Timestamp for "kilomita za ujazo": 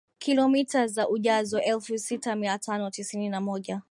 0.19-1.59